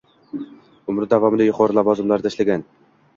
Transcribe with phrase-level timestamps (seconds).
[0.93, 2.65] umri davomida yuqori lavozimlarda ishlagan.